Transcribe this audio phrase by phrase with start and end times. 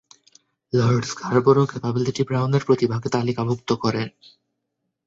[0.73, 4.07] Lord Scarborough Capability ব্রাউনের প্রতিভাকে তালিকাভুক্ত করেন।